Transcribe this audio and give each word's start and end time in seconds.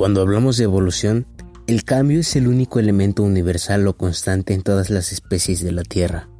Cuando 0.00 0.22
hablamos 0.22 0.56
de 0.56 0.64
evolución, 0.64 1.26
el 1.66 1.84
cambio 1.84 2.20
es 2.20 2.34
el 2.34 2.48
único 2.48 2.78
elemento 2.78 3.22
universal 3.22 3.86
o 3.86 3.98
constante 3.98 4.54
en 4.54 4.62
todas 4.62 4.88
las 4.88 5.12
especies 5.12 5.62
de 5.62 5.72
la 5.72 5.82
Tierra. 5.82 6.30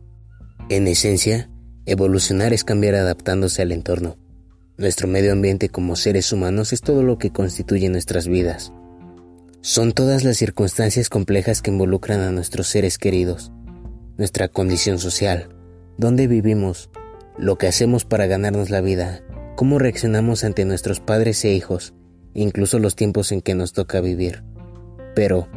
En 0.70 0.88
esencia, 0.88 1.50
evolucionar 1.84 2.54
es 2.54 2.64
cambiar 2.64 2.94
adaptándose 2.94 3.60
al 3.60 3.72
entorno. 3.72 4.16
Nuestro 4.78 5.08
medio 5.08 5.32
ambiente 5.32 5.68
como 5.68 5.94
seres 5.96 6.32
humanos 6.32 6.72
es 6.72 6.80
todo 6.80 7.02
lo 7.02 7.18
que 7.18 7.32
constituye 7.32 7.90
nuestras 7.90 8.28
vidas. 8.28 8.72
Son 9.60 9.92
todas 9.92 10.24
las 10.24 10.38
circunstancias 10.38 11.10
complejas 11.10 11.60
que 11.60 11.70
involucran 11.70 12.20
a 12.20 12.30
nuestros 12.30 12.66
seres 12.66 12.96
queridos, 12.96 13.52
nuestra 14.16 14.48
condición 14.48 14.98
social, 14.98 15.54
dónde 15.98 16.28
vivimos, 16.28 16.88
lo 17.36 17.58
que 17.58 17.66
hacemos 17.66 18.06
para 18.06 18.24
ganarnos 18.24 18.70
la 18.70 18.80
vida, 18.80 19.20
cómo 19.54 19.78
reaccionamos 19.78 20.44
ante 20.44 20.64
nuestros 20.64 21.00
padres 21.00 21.44
e 21.44 21.52
hijos, 21.52 21.92
incluso 22.34 22.78
los 22.78 22.96
tiempos 22.96 23.32
en 23.32 23.40
que 23.40 23.54
nos 23.54 23.72
toca 23.72 24.00
vivir. 24.00 24.42
Pero, 25.14 25.48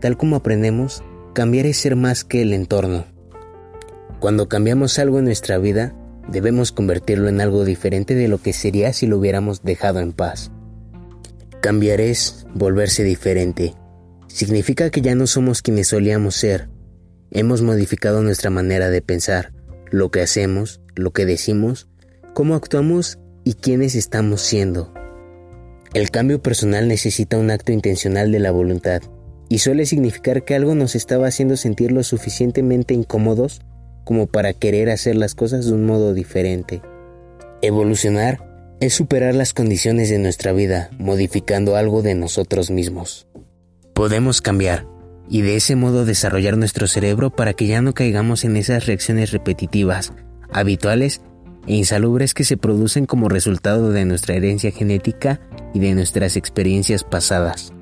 tal 0.00 0.16
como 0.16 0.36
aprendemos, 0.36 1.02
cambiar 1.34 1.66
es 1.66 1.78
ser 1.78 1.96
más 1.96 2.24
que 2.24 2.42
el 2.42 2.52
entorno. 2.52 3.06
Cuando 4.20 4.48
cambiamos 4.48 4.98
algo 4.98 5.18
en 5.18 5.26
nuestra 5.26 5.58
vida, 5.58 5.94
debemos 6.28 6.72
convertirlo 6.72 7.28
en 7.28 7.40
algo 7.40 7.64
diferente 7.64 8.14
de 8.14 8.28
lo 8.28 8.38
que 8.38 8.52
sería 8.52 8.92
si 8.92 9.06
lo 9.06 9.18
hubiéramos 9.18 9.62
dejado 9.62 10.00
en 10.00 10.12
paz. 10.12 10.50
Cambiar 11.60 12.00
es 12.00 12.46
volverse 12.54 13.04
diferente. 13.04 13.74
Significa 14.26 14.90
que 14.90 15.00
ya 15.00 15.14
no 15.14 15.26
somos 15.26 15.62
quienes 15.62 15.88
solíamos 15.88 16.34
ser. 16.34 16.68
Hemos 17.30 17.62
modificado 17.62 18.22
nuestra 18.22 18.50
manera 18.50 18.90
de 18.90 19.02
pensar, 19.02 19.52
lo 19.90 20.10
que 20.10 20.20
hacemos, 20.20 20.80
lo 20.94 21.12
que 21.12 21.26
decimos, 21.26 21.88
cómo 22.34 22.54
actuamos 22.54 23.18
y 23.44 23.54
quiénes 23.54 23.94
estamos 23.94 24.42
siendo. 24.42 24.92
El 25.94 26.10
cambio 26.10 26.42
personal 26.42 26.86
necesita 26.86 27.38
un 27.38 27.50
acto 27.50 27.72
intencional 27.72 28.30
de 28.30 28.38
la 28.38 28.50
voluntad 28.50 29.00
y 29.48 29.58
suele 29.58 29.86
significar 29.86 30.44
que 30.44 30.54
algo 30.54 30.74
nos 30.74 30.94
estaba 30.94 31.26
haciendo 31.26 31.56
sentir 31.56 31.92
lo 31.92 32.02
suficientemente 32.02 32.92
incómodos 32.92 33.62
como 34.04 34.26
para 34.26 34.52
querer 34.52 34.90
hacer 34.90 35.16
las 35.16 35.34
cosas 35.34 35.66
de 35.66 35.72
un 35.72 35.86
modo 35.86 36.14
diferente. 36.14 36.82
Evolucionar 37.62 38.76
es 38.80 38.94
superar 38.94 39.34
las 39.34 39.54
condiciones 39.54 40.10
de 40.10 40.18
nuestra 40.18 40.52
vida 40.52 40.90
modificando 40.98 41.76
algo 41.76 42.02
de 42.02 42.14
nosotros 42.14 42.70
mismos. 42.70 43.26
Podemos 43.94 44.40
cambiar 44.40 44.86
y 45.28 45.40
de 45.42 45.56
ese 45.56 45.74
modo 45.74 46.04
desarrollar 46.04 46.56
nuestro 46.56 46.86
cerebro 46.86 47.30
para 47.30 47.54
que 47.54 47.66
ya 47.66 47.82
no 47.82 47.94
caigamos 47.94 48.44
en 48.44 48.56
esas 48.56 48.86
reacciones 48.86 49.32
repetitivas, 49.32 50.12
habituales 50.52 51.20
e 51.66 51.74
insalubres 51.74 52.34
que 52.34 52.44
se 52.44 52.56
producen 52.56 53.06
como 53.06 53.28
resultado 53.28 53.90
de 53.90 54.04
nuestra 54.04 54.34
herencia 54.36 54.70
genética 54.70 55.40
y 55.74 55.80
de 55.80 55.94
nuestras 55.94 56.36
experiencias 56.36 57.04
pasadas. 57.04 57.72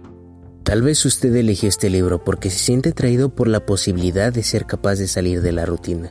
Tal 0.62 0.82
vez 0.82 1.04
usted 1.04 1.34
eligió 1.36 1.68
este 1.68 1.90
libro 1.90 2.24
porque 2.24 2.50
se 2.50 2.58
siente 2.58 2.88
atraído 2.88 3.28
por 3.28 3.46
la 3.46 3.64
posibilidad 3.64 4.32
de 4.32 4.42
ser 4.42 4.66
capaz 4.66 4.96
de 4.96 5.06
salir 5.06 5.40
de 5.40 5.52
la 5.52 5.64
rutina. 5.64 6.10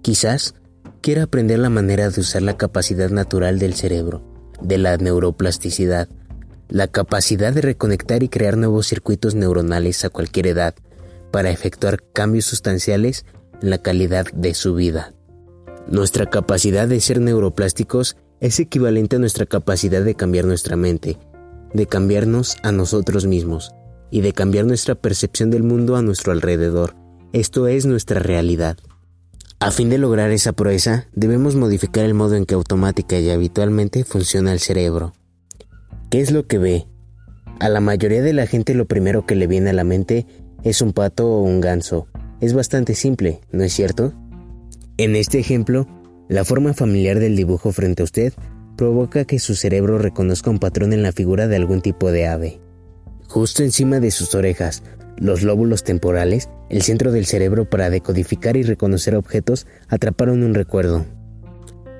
Quizás 0.00 0.54
quiera 1.02 1.24
aprender 1.24 1.58
la 1.58 1.68
manera 1.68 2.08
de 2.08 2.20
usar 2.20 2.42
la 2.42 2.56
capacidad 2.56 3.10
natural 3.10 3.58
del 3.58 3.74
cerebro, 3.74 4.22
de 4.62 4.78
la 4.78 4.96
neuroplasticidad, 4.96 6.08
la 6.68 6.88
capacidad 6.88 7.52
de 7.52 7.60
reconectar 7.60 8.22
y 8.22 8.28
crear 8.28 8.56
nuevos 8.56 8.86
circuitos 8.86 9.34
neuronales 9.34 10.04
a 10.04 10.10
cualquier 10.10 10.46
edad 10.46 10.74
para 11.30 11.50
efectuar 11.50 12.02
cambios 12.12 12.46
sustanciales 12.46 13.26
en 13.60 13.70
la 13.70 13.78
calidad 13.78 14.26
de 14.32 14.54
su 14.54 14.74
vida. 14.74 15.12
Nuestra 15.86 16.26
capacidad 16.26 16.88
de 16.88 17.00
ser 17.00 17.20
neuroplásticos 17.20 18.16
es 18.40 18.60
equivalente 18.60 19.16
a 19.16 19.18
nuestra 19.18 19.46
capacidad 19.46 20.04
de 20.04 20.14
cambiar 20.14 20.44
nuestra 20.44 20.76
mente, 20.76 21.16
de 21.74 21.86
cambiarnos 21.86 22.56
a 22.62 22.72
nosotros 22.72 23.26
mismos 23.26 23.72
y 24.10 24.20
de 24.20 24.32
cambiar 24.32 24.64
nuestra 24.64 24.94
percepción 24.94 25.50
del 25.50 25.62
mundo 25.62 25.96
a 25.96 26.02
nuestro 26.02 26.32
alrededor. 26.32 26.94
Esto 27.32 27.66
es 27.66 27.84
nuestra 27.84 28.20
realidad. 28.20 28.78
A 29.60 29.70
fin 29.70 29.90
de 29.90 29.98
lograr 29.98 30.30
esa 30.30 30.52
proeza, 30.52 31.08
debemos 31.12 31.56
modificar 31.56 32.04
el 32.04 32.14
modo 32.14 32.36
en 32.36 32.46
que 32.46 32.54
automática 32.54 33.18
y 33.18 33.28
habitualmente 33.28 34.04
funciona 34.04 34.52
el 34.52 34.60
cerebro. 34.60 35.12
¿Qué 36.10 36.20
es 36.20 36.30
lo 36.30 36.46
que 36.46 36.58
ve? 36.58 36.86
A 37.58 37.68
la 37.68 37.80
mayoría 37.80 38.22
de 38.22 38.32
la 38.32 38.46
gente 38.46 38.74
lo 38.74 38.86
primero 38.86 39.26
que 39.26 39.34
le 39.34 39.48
viene 39.48 39.70
a 39.70 39.72
la 39.74 39.84
mente 39.84 40.26
es 40.62 40.80
un 40.80 40.92
pato 40.92 41.26
o 41.26 41.42
un 41.42 41.60
ganso. 41.60 42.06
Es 42.40 42.54
bastante 42.54 42.94
simple, 42.94 43.40
¿no 43.50 43.64
es 43.64 43.72
cierto? 43.72 44.12
En 44.96 45.16
este 45.16 45.40
ejemplo, 45.40 45.88
la 46.28 46.44
forma 46.44 46.74
familiar 46.74 47.18
del 47.18 47.36
dibujo 47.36 47.72
frente 47.72 48.02
a 48.02 48.04
usted 48.04 48.32
provoca 48.76 49.24
que 49.24 49.38
su 49.38 49.54
cerebro 49.54 49.98
reconozca 49.98 50.50
un 50.50 50.58
patrón 50.58 50.92
en 50.92 51.02
la 51.02 51.12
figura 51.12 51.48
de 51.48 51.56
algún 51.56 51.80
tipo 51.80 52.12
de 52.12 52.28
ave. 52.28 52.60
Justo 53.26 53.62
encima 53.62 53.98
de 53.98 54.10
sus 54.10 54.34
orejas, 54.34 54.82
los 55.16 55.42
lóbulos 55.42 55.84
temporales, 55.84 56.48
el 56.70 56.82
centro 56.82 57.10
del 57.12 57.26
cerebro 57.26 57.68
para 57.68 57.90
decodificar 57.90 58.56
y 58.56 58.62
reconocer 58.62 59.16
objetos, 59.16 59.66
atraparon 59.88 60.42
un 60.42 60.54
recuerdo. 60.54 61.06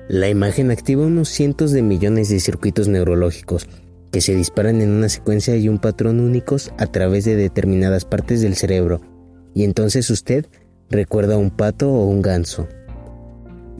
La 0.07 0.29
imagen 0.29 0.71
activa 0.71 1.05
unos 1.05 1.29
cientos 1.29 1.71
de 1.71 1.81
millones 1.81 2.29
de 2.29 2.39
circuitos 2.39 2.87
neurológicos 2.87 3.67
que 4.11 4.21
se 4.21 4.33
disparan 4.33 4.81
en 4.81 4.89
una 4.89 5.09
secuencia 5.09 5.55
y 5.55 5.69
un 5.69 5.79
patrón 5.79 6.19
únicos 6.19 6.71
a 6.77 6.87
través 6.87 7.25
de 7.25 7.35
determinadas 7.35 8.05
partes 8.05 8.41
del 8.41 8.55
cerebro, 8.55 9.01
y 9.53 9.65
entonces 9.65 10.09
usted 10.09 10.47
recuerda 10.89 11.37
un 11.37 11.51
pato 11.51 11.91
o 11.91 12.05
un 12.05 12.21
ganso. 12.21 12.67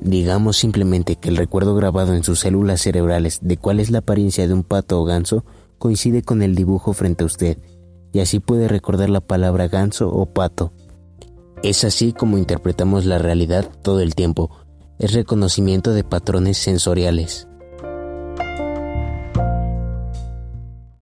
Digamos 0.02 0.56
simplemente 0.58 1.18
que 1.18 1.30
el 1.30 1.36
recuerdo 1.36 1.76
grabado 1.76 2.14
en 2.14 2.24
sus 2.24 2.40
células 2.40 2.82
cerebrales 2.82 3.40
de 3.42 3.58
cuál 3.58 3.82
es 3.82 3.92
la 3.92 4.00
apariencia 4.00 4.48
de 4.48 4.54
un 4.54 4.64
pato 4.64 5.00
o 5.00 5.04
ganso 5.04 5.44
coincide 5.78 6.22
con 6.24 6.42
el 6.42 6.56
dibujo 6.56 6.94
frente 6.94 7.24
a 7.24 7.28
usted, 7.28 7.58
y 8.14 8.20
así 8.20 8.40
puede 8.40 8.68
recordar 8.68 9.10
la 9.10 9.22
palabra 9.22 9.68
ganso 9.68 10.10
o 10.10 10.26
pato. 10.28 10.72
Es 11.64 11.84
así 11.84 12.14
como 12.14 12.38
interpretamos 12.38 13.06
la 13.06 13.18
realidad 13.18 13.70
todo 13.82 14.00
el 14.00 14.16
tiempo, 14.16 14.50
es 15.00 15.12
reconocimiento 15.14 15.92
de 15.92 16.06
patrones 16.06 16.58
sensoriales. 16.58 17.49